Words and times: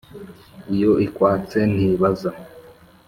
iyo 0.75 0.91
ikwatse 1.05 1.59
ntibaza! 1.73 2.29